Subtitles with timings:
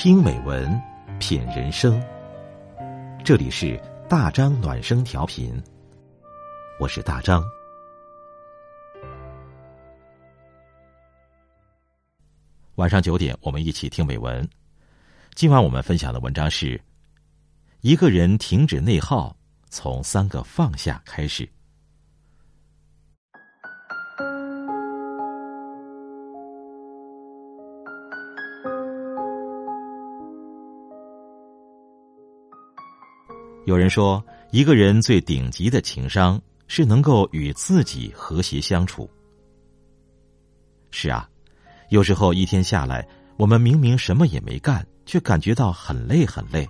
[0.00, 0.80] 听美文，
[1.18, 2.00] 品人生。
[3.24, 3.76] 这里是
[4.08, 5.60] 大张暖声调频，
[6.78, 7.42] 我是大张。
[12.76, 14.48] 晚上九点，我们一起听美文。
[15.34, 16.80] 今晚我们分享的文章是：
[17.80, 19.36] 一个人停止内耗，
[19.68, 21.50] 从三个放下开始。
[33.68, 39.06] 有人说，一个人最顶级的情商是能够与自己和谐相处。
[40.90, 41.28] 是啊，
[41.90, 46.66] 有时候一天下来，我们明明什么也没干，却感觉到很累很累。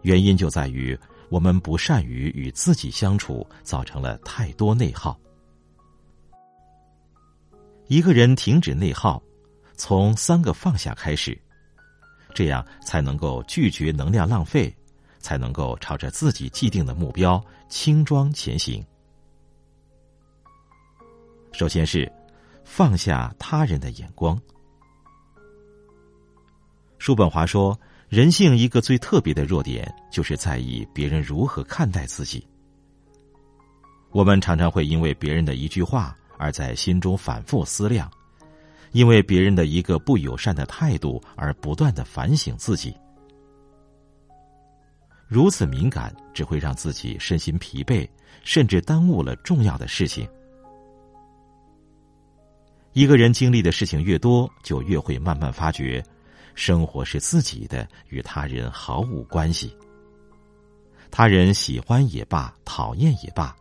[0.00, 5.20] 原因就在于我们不善于与自己相处，造成了太多内耗。
[7.88, 9.22] 一个人停止内耗，
[9.76, 11.38] 从三个放下开始，
[12.32, 14.74] 这样才能够拒绝能量浪费。
[15.18, 18.84] 才能够朝着自己既定的目标轻装前行。
[21.52, 22.10] 首先是
[22.64, 24.40] 放下他人的眼光。
[26.98, 32.46] 叔本华说，人性一个最特别的弱点，就是在意别人如何看待自己。
[34.10, 38.10] 我们常常会因为别人的一句话而在心中反复思量，
[38.92, 42.94] 因为别人的一个不友善的态度而不断的反省自己。
[45.28, 48.08] 如此敏感，只会让自己身心疲惫，
[48.42, 50.26] 甚至耽误了重要的事情。
[52.94, 56.02] 一个人经历的事情越多，就越会慢慢发觉，
[56.54, 59.76] 生活是自己的，与他人毫无关系。
[61.10, 63.54] 他人喜欢也罢，讨厌也罢，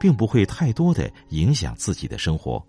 [0.00, 2.64] 并不会太多的影响自己的生活。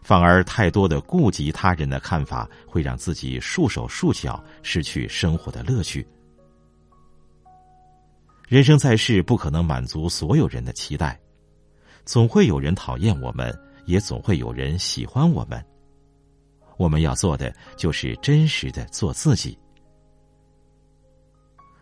[0.00, 6.06] 反而，太多的顾及他人的看法，会让自己束手束脚，失去生活的乐趣。
[8.46, 11.18] 人生在世，不可能满足所有人的期待，
[12.04, 15.64] 总会有人讨厌我们，也总会有人喜欢我们。
[16.76, 19.58] 我们要做的就是真实的做自己。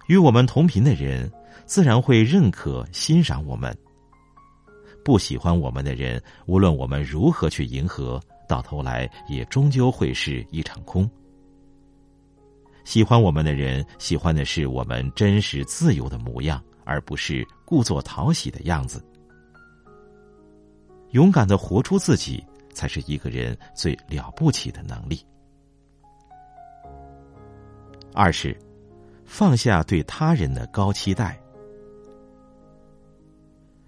[0.06, 1.31] 与我们同频的人，
[1.67, 3.75] 自然会认可、欣赏我们；
[5.05, 11.11] 不喜欢我们的人，无论我们如何去迎合，到头来也终究会是一场空。
[12.84, 19.04] 喜欢我们的人，喜欢的是我们真实自由的模样，而不是故作讨喜的样子。
[21.10, 25.25] 勇敢的活出自己，才是一个人最了不起的能力。
[28.15, 28.56] 二是，
[29.25, 31.41] 放下对他人的高期待。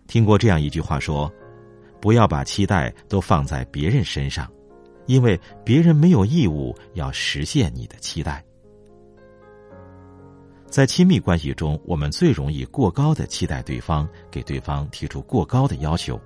[0.06, 1.32] 听过这样一句话说
[2.00, 4.50] ：“不要把期待都放在别人身上，
[5.06, 8.44] 因为别人没有义务要实现你的期待。”
[10.74, 16.20] 在亲密关系中，我们最容易过高的期待对方，给对方提出过高的要求。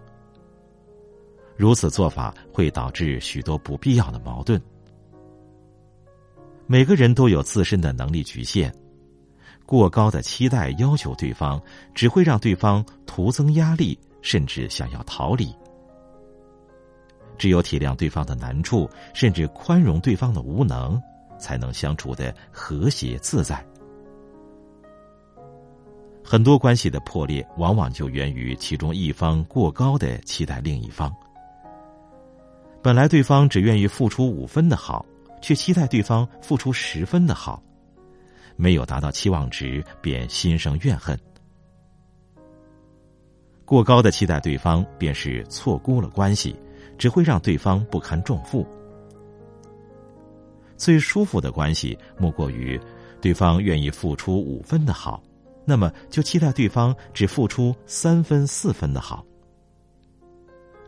[1.55, 4.59] 如此做法会导致许多不必要的矛盾。
[6.67, 8.75] 每个人都有自身的能力局限，
[9.67, 11.61] 过高的期待要求对方，
[11.95, 15.55] 只会让对方徒增压力，甚至想要逃离。
[17.37, 20.99] 只有体谅对方的难处，甚至宽容对方的无能，
[21.39, 23.63] 才能相处的和谐自在。
[26.31, 31.11] 很多关系的破裂，往往就源于其中一方过高的期待另一方。
[32.83, 35.07] 本来对方只愿意付出五分的好，
[35.41, 37.63] 却期待对方付出十分的好，
[38.57, 41.19] 没有达到期望值，便心生怨恨。
[43.65, 46.55] 过高的期待对方，便是错估了关系，
[46.99, 48.67] 只会让对方不堪重负。
[50.77, 52.79] 最舒服的关系，莫过于
[53.19, 55.23] 对方愿意付出五分的好。
[55.69, 59.23] 那么，就期待对方只付出三分、四分的好。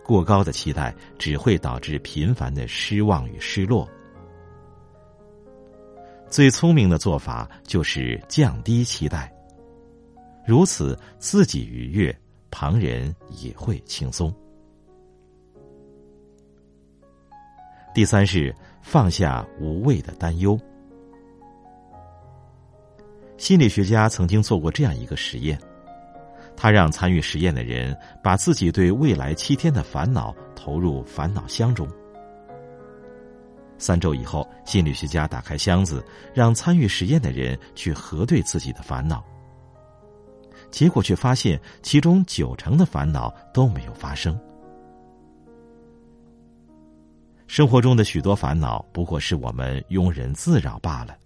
[0.02, 3.86] 过高的期待只会导致频繁的失望与失落。
[6.30, 9.30] 最聪明的做法就是降低期待，
[10.47, 12.18] 如此自己愉悦，
[12.50, 14.34] 旁人也会轻松。
[17.94, 20.59] 第三是放下无谓的担忧。
[23.41, 25.59] 心理学家曾经做过这样一个实验，
[26.54, 31.89] 他让参与实验的人把自己对未来七天的烦恼投入烦恼箱中。
[33.78, 36.04] 三周以后，心理学家打开箱子，
[36.34, 39.25] 让参与实验的人去核对自己的烦恼。
[40.71, 44.39] 结果却发现，其中九成的烦恼都没有发生。
[47.47, 51.16] 生活中的许多烦恼，不过是我们庸人自扰罢了。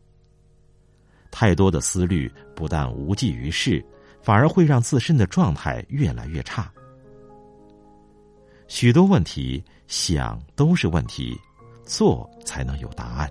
[1.37, 3.85] 太多的思虑不但无济于事，
[4.23, 6.73] 反而会让自身的状态越来越差。
[8.69, 11.37] 许多问题想都是问题，
[11.85, 13.29] 做才能有答案。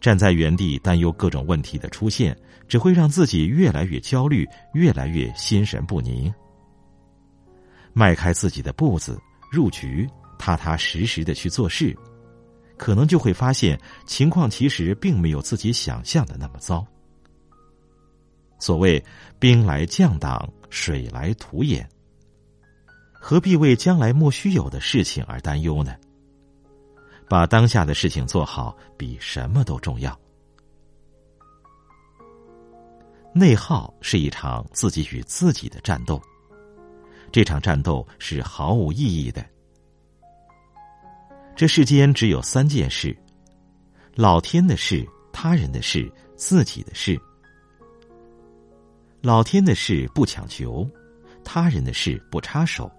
[0.00, 2.34] 站在原地担忧各种问题的出现，
[2.66, 6.32] 只会让自己越来越焦虑，越来越心神不宁。
[7.92, 9.20] 迈开自己的步子，
[9.50, 10.08] 入局。
[10.38, 11.96] 踏踏实实的去做事，
[12.82, 16.84] 可能就会发现情况其实并没有自己想象的那么糟。
[18.58, 19.00] 所谓
[19.38, 21.88] “兵来将挡，水来土掩”，
[23.14, 25.94] 何必为将来莫须有的事情而担忧呢？
[27.28, 30.18] 把当下的事情做好，比什么都重要。
[33.32, 36.20] 内耗是一场自己与自己的战斗，
[37.30, 39.51] 这场战斗是毫无意义的。
[41.54, 43.16] 这世间只有三件事：
[44.14, 47.20] 老天的事、他人的事、自己的事。
[49.20, 50.88] 老天的事不强求，
[51.44, 52.90] 他人的事不插手，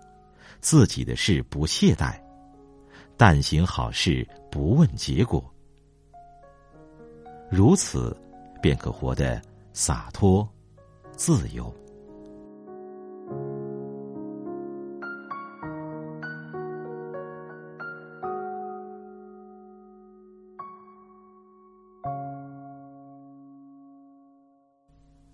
[0.61, 2.17] 自己的事不懈怠。
[3.17, 5.43] 但行好事，不问结果。
[7.51, 8.15] 如此，
[8.61, 9.41] 便可活得
[9.73, 10.47] 洒脱、
[11.15, 11.73] 自由。